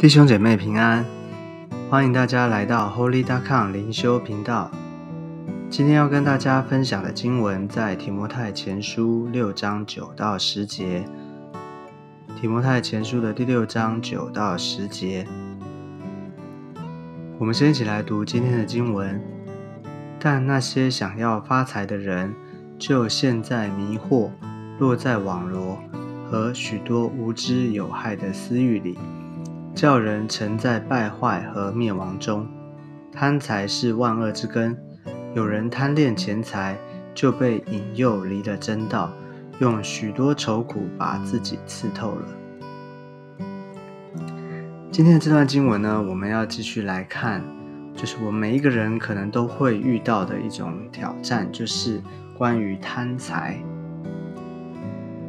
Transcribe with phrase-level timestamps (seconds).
[0.00, 1.04] 弟兄姐妹平安，
[1.90, 4.70] 欢迎大家来到 Holy d o c o m 灵修频道。
[5.68, 11.04] 今天要跟大家分享的经文在提摩太前书六章九到十节。
[12.40, 15.26] 提摩太前书的第六章九到十节，
[17.38, 19.20] 我们先一起来读今天的经文。
[20.18, 22.34] 但那些想要发财的人，
[22.78, 24.30] 就陷在迷惑、
[24.78, 25.78] 落在网罗
[26.30, 28.98] 和许多无知有害的私欲里。
[29.74, 32.46] 叫人沉在败坏和灭亡中，
[33.12, 34.76] 贪财是万恶之根。
[35.32, 36.76] 有人贪恋钱财，
[37.14, 39.10] 就被引诱离了真道，
[39.60, 42.28] 用许多愁苦把自己刺透了。
[44.90, 47.42] 今天的这段经文呢，我们要继续来看，
[47.94, 52.02] 就是我们每一个人可能都会遇到的一种挑战，就是
[52.36, 53.56] 关于贪财。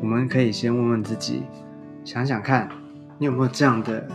[0.02, 1.44] 我们可以先问问自己，
[2.04, 2.68] 想想看，
[3.20, 4.06] 你有没有这样的？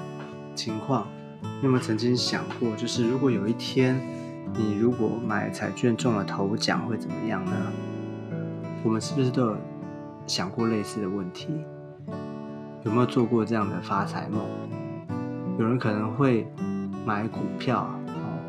[0.57, 1.07] 情况，
[1.43, 4.01] 你有没有曾经想过，就是如果有一天
[4.55, 7.53] 你如果买彩券中了头奖会怎么样呢？
[8.83, 9.57] 我们是不是都有
[10.27, 11.49] 想过类似的问题？
[12.85, 14.41] 有没有做过这样的发财梦？
[15.59, 16.47] 有人可能会
[17.05, 17.89] 买股票，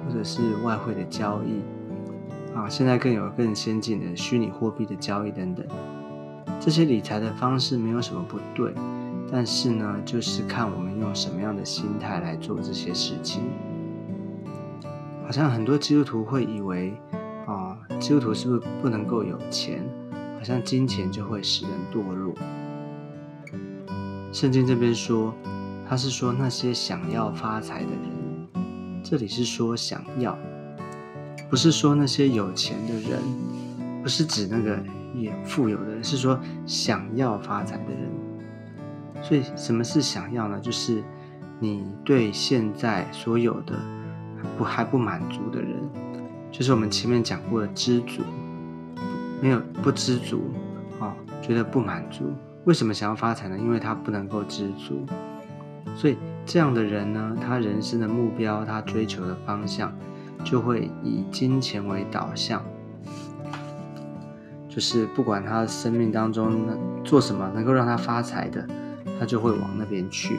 [0.06, 1.62] 或者是外汇的交易
[2.56, 5.66] 啊，现在更有更先进的虚拟货币的交易等等，
[6.60, 8.74] 这些理财的方式没有什么不对。
[9.32, 13.42] 但是呢，就是看我们用什么样的心态来做这些事情。
[15.26, 16.94] 好像很多基督徒会以为，
[17.46, 19.84] 啊，基督徒是不是不能够有钱？
[20.38, 22.34] 好像金钱就会使人堕落。
[24.32, 25.34] 圣经这边说，
[25.90, 30.38] 他是说那些想要发财的人，这里是说想要，
[31.50, 33.22] 不是说那些有钱的人，
[34.02, 34.82] 不是指那个
[35.14, 38.27] 也富有的人，是说想要发财的人。
[39.22, 40.60] 所以，什么是想要呢？
[40.60, 41.04] 就是
[41.60, 43.74] 你对现在所有的
[44.58, 45.72] 不还不满足的人，
[46.52, 48.22] 就是我们前面讲过的知足，
[49.42, 50.52] 没有不知足
[51.00, 52.32] 啊，觉得不满足。
[52.66, 53.58] 为什么想要发财呢？
[53.58, 55.06] 因为他不能够知足。
[55.96, 59.92] 所以这样的人呢，他人生的目标，他追求的方向，
[60.44, 62.64] 就会以金钱为导向，
[64.70, 66.68] 就是不管他生命当中
[67.04, 68.68] 做什么能够让他发财的。
[69.20, 70.38] 他就会往那边去，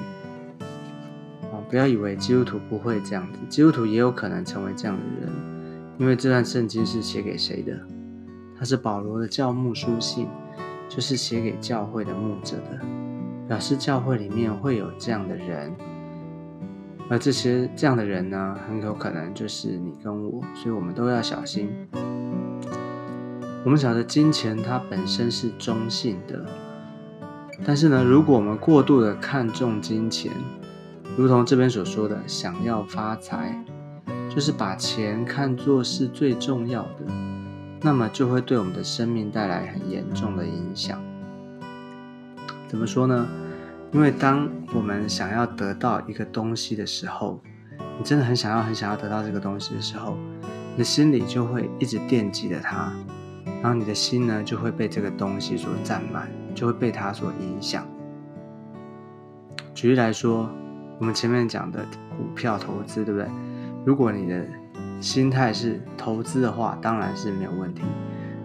[1.51, 5.33] 哦，不要以为基督徒不会这样子，基督徒也有可能成为这样的人，
[5.99, 7.79] 因为这段圣经是写给谁的？
[8.59, 10.29] 他是保罗的教牧书信，
[10.89, 12.81] 就是写给教会的牧者的，
[13.47, 15.73] 表示教会里面会有这样的人，
[17.09, 21.71] 而这些这样的人呢，很有可能就是你跟我，所以我们都要小心。
[23.65, 26.68] 我们晓得金钱它本身是中性的。
[27.65, 30.33] 但是呢，如果我们过度的看重金钱，
[31.17, 33.63] 如同这边所说的，想要发财，
[34.33, 37.05] 就是把钱看作是最重要的，
[37.83, 41.03] 那么就会对我们的生命带来很严重的影响。
[42.69, 43.27] 怎么说呢？
[43.93, 47.41] 因为当我们想要得到一个东西的时候，
[47.99, 50.17] 你真的很想要、很想要得到这个东西的时候，
[50.73, 52.93] 你的心里就会一直惦记着它，
[53.63, 56.31] 然后你的心呢就会被这个东西所占满。
[56.55, 57.87] 就会被它所影响。
[59.75, 60.51] 举例来说，
[60.99, 61.85] 我们前面讲的
[62.17, 63.29] 股票投资，对不对？
[63.85, 64.45] 如果你的
[65.01, 67.83] 心态是投资的话，当然是没有问题。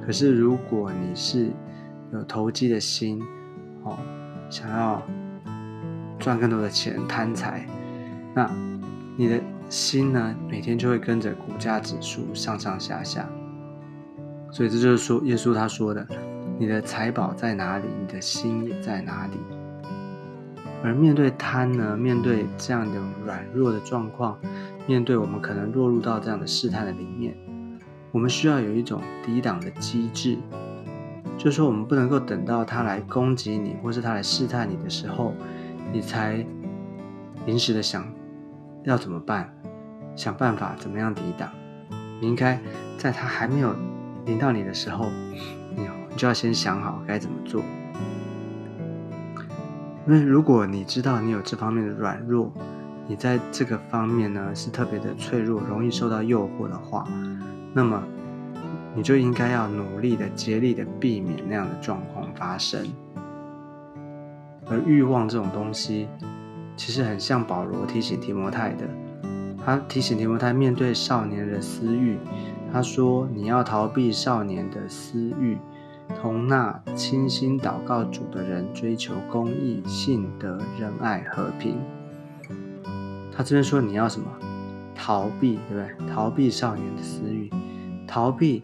[0.06, 1.50] 可是如果你是
[2.12, 3.20] 有投机的心，
[3.84, 3.98] 哦，
[4.50, 5.02] 想要
[6.20, 7.68] 赚更多的钱、贪财，
[8.36, 8.50] 那
[9.18, 13.28] 你的心呢，每天就会跟着股价指数上上下下。
[14.52, 16.06] 所以这就是说，耶稣他说的。
[16.60, 19.38] 你的财宝在哪里，你的心也在哪里。
[20.84, 24.38] 而面对贪呢，面对这样的软弱的状况，
[24.86, 27.36] 面对我们可能落入到这样的试探的里面，
[28.12, 30.38] 我们需要有一种抵挡的机制，
[31.38, 35.34] 就是说，我们不能够等到他来攻击你，或是他来试探你的时候，
[35.92, 36.46] 你才
[37.46, 38.06] 临时的想
[38.84, 39.54] 要怎么办，
[40.16, 41.50] 想办法怎么样抵挡。
[42.22, 42.60] 你应该
[42.98, 43.74] 在他还没有
[44.26, 45.06] 临到你的时候，
[46.14, 46.18] 你。
[46.18, 47.62] 就要先想好该怎么做，
[50.08, 52.54] 因为如果你知道你有这方面的软弱，
[53.08, 57.06] 你在这个方面呢是特别的脆弱，容易受到诱惑的话，
[57.74, 58.02] 那么
[58.96, 62.88] 你就应该要努力的、竭力的避免那样的状况发生。
[64.70, 66.08] 而欲望这种东西，
[66.78, 68.88] 其实很像保罗提醒提摩太的，
[69.66, 72.18] 他提醒提摩太面对少年的私欲，
[72.72, 75.58] 他说：“你要逃避少年的私欲。”
[76.22, 81.78] 同那倾心祷告主的人追求公义、信德、仁爱、和平。
[83.36, 84.28] 他这边说你要什么？
[84.96, 86.14] 逃避，对不对？
[86.14, 87.50] 逃避少年的私欲，
[88.08, 88.64] 逃避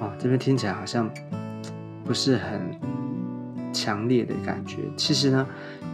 [0.00, 1.10] 啊，这边听起来好像
[2.04, 2.78] 不是很
[3.72, 4.78] 强烈的感觉。
[4.96, 5.46] 其实呢，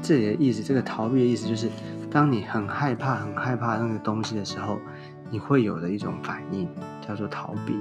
[0.02, 1.68] 这里的意思，这个逃避的意思就是，
[2.10, 4.78] 当你很害怕、很害怕那个东西的时候，
[5.30, 6.68] 你会有的一种反应，
[7.00, 7.74] 叫做逃避。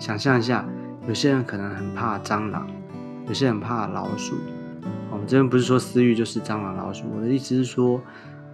[0.00, 0.66] 想象一下，
[1.06, 2.66] 有些人可能很怕蟑螂，
[3.26, 4.36] 有些人怕老鼠。
[5.10, 8.00] 我们这边不是说私欲就是蟑螂、老鼠，我的意思是说。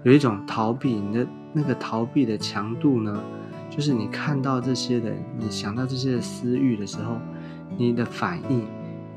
[0.03, 3.23] 有一种逃避，你的那个逃避的强度呢，
[3.69, 7.19] 就是你看到这些的，你想到这些的私欲的时候，
[7.77, 8.67] 你的反应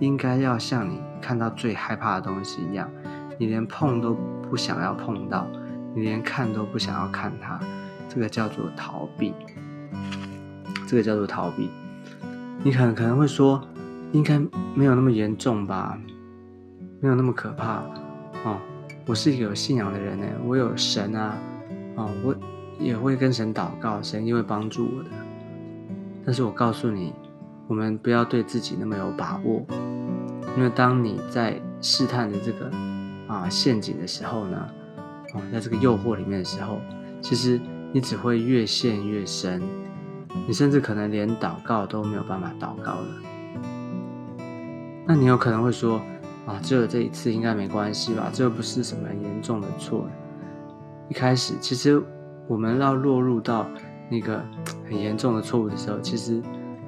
[0.01, 2.91] 应该要像你看到最害怕的东西一样，
[3.37, 4.13] 你连碰都
[4.49, 5.47] 不想要碰到，
[5.95, 7.57] 你连看都不想要看它，
[8.09, 9.33] 这个叫做逃避，
[10.85, 11.69] 这个叫做逃避。
[12.61, 13.61] 你可能可能会说，
[14.11, 14.39] 应该
[14.75, 15.97] 没有那么严重吧，
[16.99, 17.83] 没有那么可怕，
[18.43, 18.57] 哦。
[19.05, 21.35] 我是一个有信仰的人呢，我有神啊，
[21.95, 22.33] 哦，我
[22.79, 25.09] 也会跟神祷告，神也会帮助我的。
[26.25, 27.13] 但是我告诉你，
[27.67, 29.61] 我们不要对自己那么有把握，
[30.55, 32.71] 因为当你在试探的这个
[33.27, 34.69] 啊陷阱的时候呢，
[35.33, 36.79] 哦，在这个诱惑里面的时候，
[37.21, 37.59] 其实
[37.91, 39.61] 你只会越陷越深，
[40.47, 43.07] 你甚至可能连祷告都没有办法祷告了。
[45.05, 46.01] 那你有可能会说。
[46.45, 48.29] 啊，只有这一次应该没关系吧？
[48.33, 50.05] 这又不是什么严重的错。
[51.07, 52.03] 一开始，其实
[52.49, 53.65] 我们要落入到
[54.09, 54.43] 那个
[54.83, 56.41] 很严重的错误的时候，其实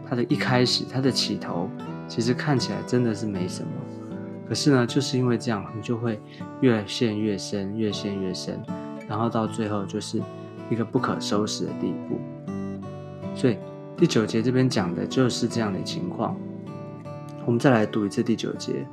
[0.06, 1.70] 它的一开始，它的起头，
[2.06, 3.70] 其实看起来真的是没什么。
[4.46, 6.20] 可是呢，就是因为这样，你就会
[6.60, 8.62] 越陷越深，越陷越深，
[9.08, 10.22] 然后到最后就是
[10.70, 12.20] 一个不可收拾的地步。
[13.36, 13.58] 所以
[13.98, 16.36] 第九节这边讲的就是这样的情况。
[17.46, 18.88] 我们再来读一次第九节。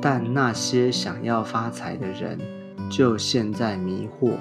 [0.00, 2.38] 但那些想要发财的人，
[2.90, 4.32] 就陷在迷惑，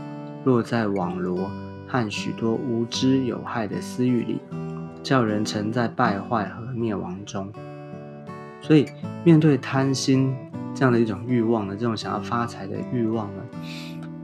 [0.44, 1.50] 落在网罗
[1.88, 4.42] 和许多无知有害的私欲里，
[5.02, 7.50] 叫人沉在败坏和灭亡中。
[8.60, 8.86] 所以，
[9.24, 10.36] 面对贪心
[10.76, 13.44] 这样的一种欲望的这种想要发财的欲望呢，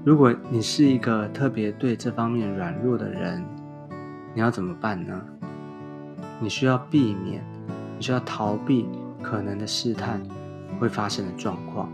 [0.03, 3.41] 如果你是一个特别对这方面软弱的人，
[4.33, 5.21] 你要怎么办呢？
[6.39, 7.43] 你需要避免，
[7.97, 8.87] 你需要逃避
[9.21, 10.21] 可能的试探。
[10.79, 11.91] 会发生的状况，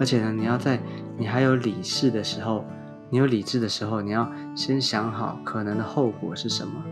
[0.00, 0.80] 而且呢，你要在
[1.16, 2.64] 你还有理智的时候，
[3.10, 6.82] 你有理智的时候，你要先想好可能的后果是什么，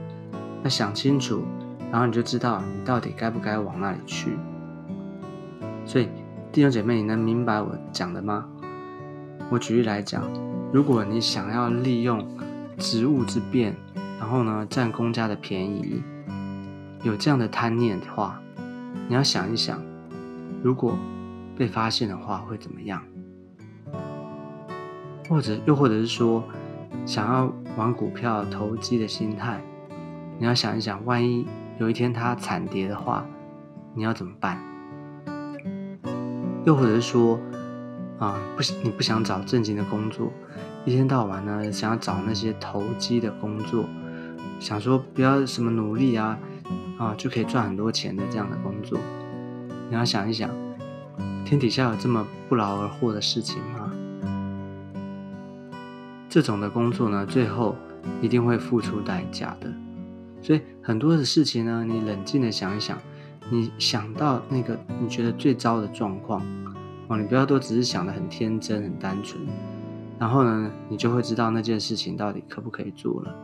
[0.62, 1.42] 要想清楚，
[1.90, 4.38] 然后你就知道你到底该不该往那里去。
[5.84, 6.08] 所以
[6.52, 8.46] 弟兄姐妹，你能明白我讲的吗？
[9.50, 10.22] 我举例来讲，
[10.72, 12.24] 如果你想要利用
[12.78, 13.74] 职务之便，
[14.18, 16.02] 然后呢占公家的便宜，
[17.02, 18.40] 有这样的贪念的话，
[19.08, 19.80] 你要想一想，
[20.62, 20.96] 如果。
[21.58, 23.02] 被发现的话会怎么样？
[25.26, 26.44] 或者又或者是说，
[27.06, 29.58] 想要玩股票投机的心态，
[30.38, 31.46] 你要想一想，万一
[31.78, 33.24] 有一天它惨跌的话，
[33.94, 34.60] 你要怎么办？
[36.66, 37.40] 又或者是说，
[38.18, 40.30] 啊，不，你不想找正经的工作，
[40.84, 43.86] 一天到晚呢想要找那些投机的工作，
[44.58, 46.38] 想说不要什么努力啊，
[46.98, 48.98] 啊就可以赚很多钱的这样的工作，
[49.88, 50.50] 你要想一想。
[51.44, 53.92] 天底下有这么不劳而获的事情吗？
[56.28, 57.76] 这种的工作呢，最后
[58.20, 59.72] 一定会付出代价的。
[60.42, 62.98] 所以很多的事情呢，你冷静的想一想，
[63.48, 66.42] 你想到那个你觉得最糟的状况，
[67.06, 69.40] 哦，你不要都只是想的很天真、很单纯，
[70.18, 73.34] 然后呢，你就会知道那件事情到底可不可以做了。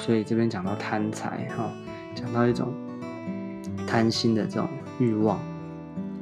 [0.00, 1.70] 所以这边讲到贪财，哈，
[2.14, 2.72] 讲到一种
[3.86, 5.38] 贪心的这种欲望。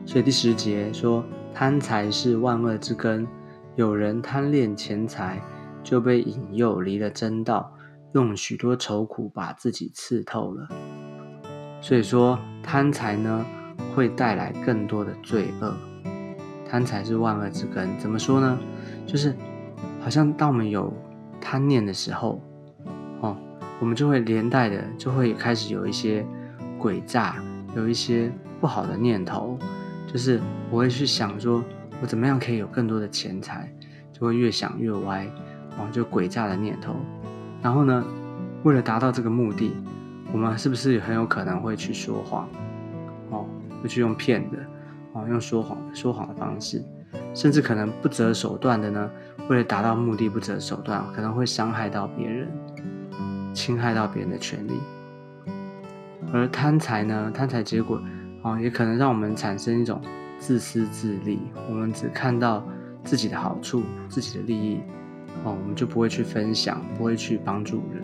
[0.04, 3.26] 所以第十节说，贪财是万恶之根。
[3.76, 5.40] 有人贪恋钱财，
[5.84, 7.72] 就被引诱离了真道，
[8.14, 10.68] 用许多愁苦把自己刺透了。
[11.80, 13.46] 所以说，贪财呢
[13.94, 15.76] 会带来更多的罪恶。
[16.68, 18.58] 贪财是万恶之根，怎么说呢？
[19.06, 19.32] 就是
[20.00, 20.92] 好像当我们有
[21.40, 22.42] 贪念的时候，
[23.80, 26.26] 我们就会连带的就会开始有一些
[26.78, 27.36] 诡诈，
[27.76, 28.30] 有一些
[28.60, 29.58] 不好的念头。
[30.06, 31.62] 就是我会去想说，
[32.00, 33.70] 我怎么样可以有更多的钱财，
[34.12, 35.26] 就会越想越歪，
[35.76, 36.96] 哦，就诡诈的念头。
[37.62, 38.04] 然后呢，
[38.62, 39.76] 为了达到这个目的，
[40.32, 42.48] 我们是不是很有可能会去说谎，
[43.30, 43.46] 哦，
[43.82, 44.56] 会去用骗的，
[45.12, 46.82] 哦，用说谎说谎的方式，
[47.34, 49.10] 甚至可能不择手段的呢，
[49.48, 52.48] 为了达到目的不择手段，可能会伤害到别人，
[53.58, 54.78] 侵害到别人的权利。
[56.32, 58.00] 而贪财呢，贪财结果。
[58.42, 60.00] 哦，也可能让我们产生一种
[60.38, 62.64] 自私自利，我们只看到
[63.02, 64.78] 自己的好处、自己的利益，
[65.42, 68.00] 哦，我们就不会去分享，不会去帮助人。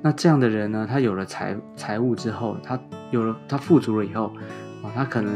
[0.00, 2.78] 那这样的人呢，他有了财财物之后，他
[3.10, 4.32] 有了他富足了以后，
[4.84, 5.34] 啊，他可能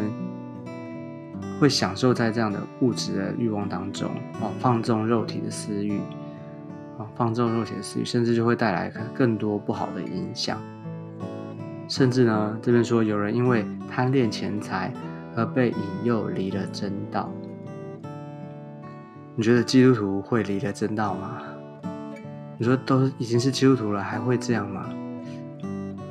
[1.59, 4.09] 会享受在这样的物质的欲望当中，
[4.41, 5.99] 啊，放纵肉体的私欲，
[6.99, 10.61] 啊，放纵肉体的私欲，甚至就会带来更多不好的影响。
[11.89, 14.93] 甚至呢，这边说有人因为贪恋钱财
[15.37, 17.31] 而被引诱离了真道。
[19.37, 21.43] 你觉得基督徒会离了真道吗？
[22.57, 24.89] 你说都已经是基督徒了，还会这样吗？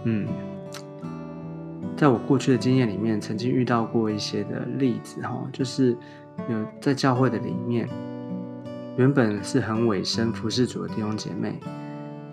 [0.03, 0.27] 嗯，
[1.95, 5.95] 在我过去的经验里面，曾经遇到过一些的例子哈，就是
[6.49, 7.87] 有在教会的里面，
[8.95, 11.59] 原本是很委身服侍主的弟兄姐妹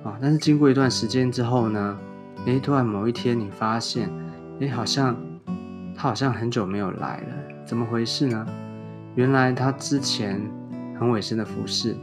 [0.05, 1.99] 啊，但是经过一段时间之后呢，
[2.45, 4.11] 诶，突然某一天你发现，
[4.61, 5.17] 诶，好像
[5.95, 8.47] 他好像很久没有来了，怎么回事呢？
[9.15, 10.41] 原来他之前
[10.99, 11.97] 很委身的服侍。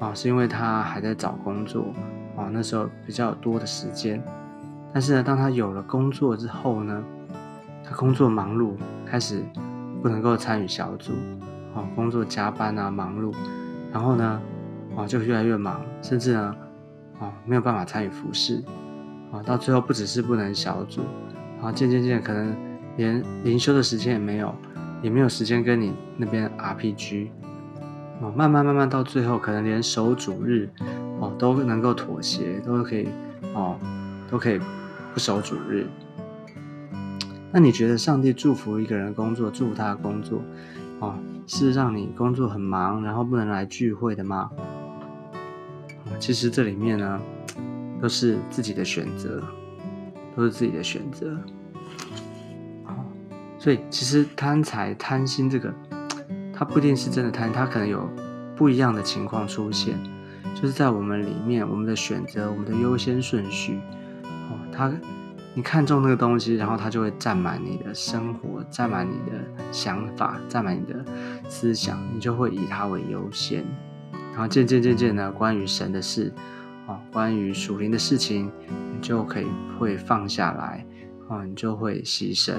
[0.00, 1.94] 啊，是因为他还在找工作，
[2.36, 4.22] 啊，那时候比较多的时间。
[4.92, 7.02] 但是呢，当他有了工作之后呢，
[7.82, 8.74] 他工作忙碌，
[9.06, 9.42] 开始
[10.02, 11.12] 不能够参与小组，
[11.74, 13.32] 啊，工作加班啊，忙碌，
[13.94, 14.42] 然后呢，
[14.96, 16.56] 啊，就越来越忙，甚至呢，
[17.20, 18.60] 啊，没有办法参与服饰，
[19.30, 21.02] 啊，到最后不只是不能小组，
[21.58, 22.56] 然后渐渐渐可能
[22.96, 24.52] 连灵修的时间也没有，
[25.00, 27.28] 也没有时间跟你那边 RPG。
[28.20, 30.68] 哦，慢慢慢慢到最后，可能连守主日，
[31.20, 33.08] 哦都能够妥协，都可以，
[33.54, 33.76] 哦
[34.28, 34.60] 都可以
[35.12, 35.86] 不守主日。
[37.52, 40.42] 那你觉得上帝祝福一个人工作，祝福他的工作，
[41.04, 41.14] 哦
[41.46, 44.50] 是让你工作很忙，然后不能来聚会的吗？
[46.18, 47.20] 其实这里面呢，
[48.00, 49.42] 都是自己的选择，
[50.34, 51.36] 都是自己的选择。
[53.58, 55.72] 所以其实贪财贪心这个。
[56.56, 58.08] 它不一定是真的贪，它可能有
[58.54, 59.98] 不一样的情况出现，
[60.54, 63.80] 就是在我们里面，我们的选择，我们的优先顺序，
[64.22, 64.88] 哦，它
[65.56, 69.38] 你看中那个东西，然后它就会占满你的生活，占满你的
[69.70, 71.04] 想法，占满你的
[71.48, 73.64] 思想，你就会以它为优先，
[74.32, 76.32] 然后渐渐渐渐的，关于神的事，
[76.88, 79.46] 哦，关于属灵的事情，你就可以
[79.78, 80.84] 会放下来，
[81.28, 82.54] 哦，你就会牺牲。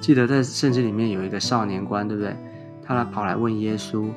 [0.00, 2.34] 记得在圣经里面有一个少年官，对不对？
[2.82, 4.08] 他来跑来问耶稣，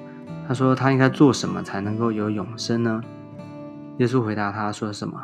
[0.47, 3.01] 他说他应该做什么才能够有永生呢？
[3.97, 5.21] 耶稣回答他说什么？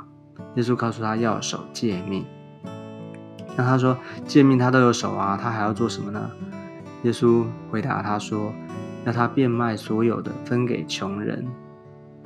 [0.55, 2.25] 耶稣告诉他要守诫命。
[3.55, 6.31] 那他说诫命他都有守啊，他还要做什么呢？
[7.03, 8.53] 耶稣回答他说，
[9.05, 11.45] 要他变卖所有的分给穷人。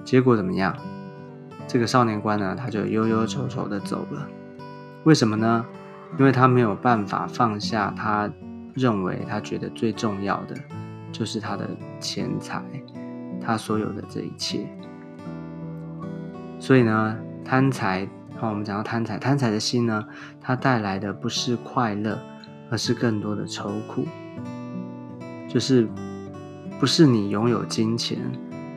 [0.04, 0.76] 结果怎么样？
[1.68, 4.26] 这个少年官呢，他就忧忧愁愁的走了。
[5.04, 5.66] 为什么呢？
[6.18, 8.30] 因为他没有办法放下，他
[8.74, 10.56] 认为他觉得最重要的
[11.12, 11.68] 就是他的
[12.00, 12.64] 钱财，
[13.42, 14.66] 他所有的这一切。
[16.58, 17.18] 所以呢，
[17.50, 18.06] 贪财，
[18.38, 20.06] 好，我们讲到贪财，贪财的心呢，
[20.42, 22.20] 它带来的不是快乐，
[22.70, 24.06] 而是更多的愁苦。
[25.48, 25.88] 就是
[26.78, 28.20] 不是你拥有金钱，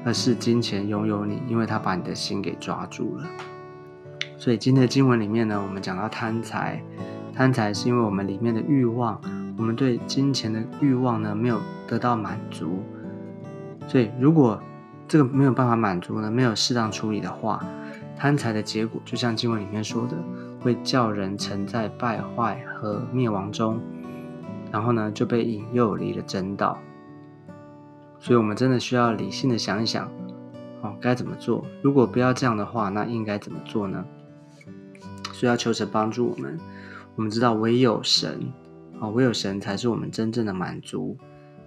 [0.04, 3.24] 而是金钱拥有你，因为它把你的心给抓住了。
[4.38, 6.80] 所以今天的经文里面呢，我们讲到贪财。
[7.34, 9.20] 贪财是因为我们里面的欲望，
[9.56, 12.84] 我们对金钱的欲望呢没有得到满足，
[13.88, 14.62] 所以如果
[15.08, 17.64] 这个没有办法满足呢，没有适当处理的话，
[18.20, 20.14] 贪财的结果就像经文里面说的，
[20.60, 23.80] 会叫人沉在败坏和灭亡中，
[24.70, 26.78] 然后呢就被引诱离了真道。
[28.18, 30.06] 所以，我们真的需要理性的想一想，
[30.82, 31.64] 哦，该怎么做？
[31.80, 34.04] 如果不要这样的话，那应该怎么做呢？
[35.32, 36.60] 所以要求神帮助我们。
[37.16, 38.38] 我们知道，唯有神，
[39.00, 41.16] 啊，唯有神才是我们真正的满足，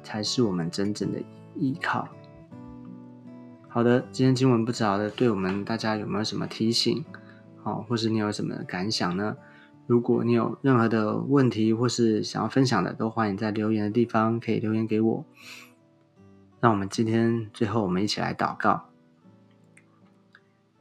[0.04, 1.20] 才是我们真正的
[1.56, 2.08] 依靠。
[3.74, 7.04] 好的，今天经文不知道的，对我们大家有没有什么提醒？
[7.64, 9.36] 好，或是你有什么感想呢？
[9.88, 15.26] 如果你有任何的问题，或是想要分享的，都欢迎在留言的地方可以留言给我。
[16.60, 18.90] 让我们今天最后，我们一起来祷告。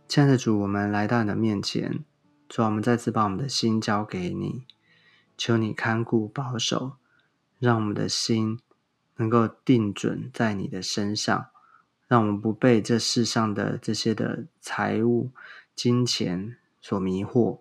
[0.06, 2.04] 亲爱的主，我们来到你的面前。
[2.46, 4.66] 主，我们再次把我们的心交给你，
[5.38, 6.96] 求你看顾保守，
[7.58, 8.61] 让我们的心
[9.16, 11.46] 能够定准在你的身上，
[12.12, 15.31] 让我们不被这世上的这些的财物、
[15.75, 17.61] 金钱所迷惑，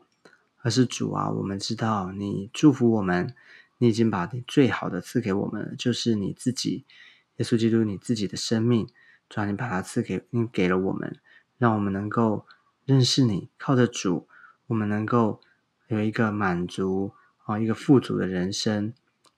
[0.57, 3.33] 而是主啊，我们知道你祝福我们，
[3.77, 6.83] 你已经把你最好的赐给我们，就是你自己，
[7.37, 8.89] 耶稣基督，你自己的生命，
[9.29, 11.15] 主啊，你把它赐给你给了我们，
[11.57, 12.45] 让我们能够
[12.83, 14.27] 认识你，靠着主。
[14.67, 15.39] 我们能够
[15.87, 17.13] 有一个满足
[17.45, 18.93] 啊，一个富足的人生，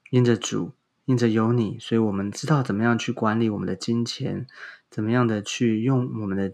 [0.09, 0.71] 因着主
[1.05, 4.47] 因着有你，所以我们知道怎么样去管理我们的金钱，
[4.93, 6.53] 怎么样的去用我们的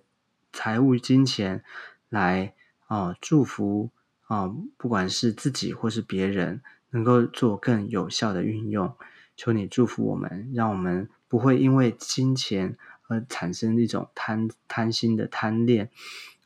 [0.53, 1.61] 财务金钱
[2.07, 2.53] 来
[2.87, 3.89] 啊祝福
[4.27, 8.95] 啊，不管是自己或是别人，能够做更有效的运用。
[9.35, 12.77] 求你祝福我们，让我们不会因为金钱
[13.09, 15.89] 而产生一种贪贪心的贪恋。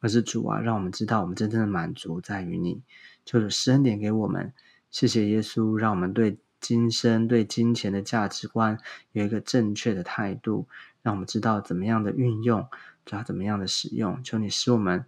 [0.02, 2.82] 而是主啊，让我们知道我们真正的满足在于你，
[3.24, 4.52] 就是施恩点给我们。
[4.90, 8.78] 谢谢耶稣，让我们对今生、对金钱的价值观
[9.12, 10.68] 有一个正确的态度，
[11.04, 12.68] 让我们知道怎么样的运用，
[13.06, 14.24] 知道怎么样的使用。
[14.24, 15.06] 求你使我们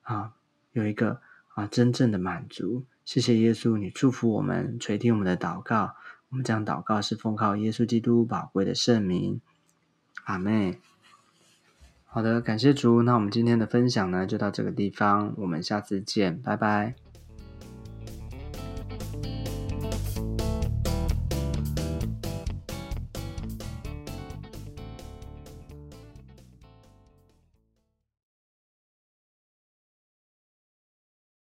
[0.00, 0.32] 啊
[0.72, 1.20] 有一个
[1.52, 2.84] 啊真正的满足。
[3.04, 5.96] 谢谢耶稣，你祝福我们，垂听我们的祷告。
[6.30, 9.40] 我们将祷告是奉靠耶稣基督宝贵的圣名。
[10.24, 10.78] 阿妹。
[12.06, 13.02] 好的，感谢主。
[13.02, 15.34] 那我们今天的分享呢，就到这个地方。
[15.38, 17.11] 我们下次见，拜拜。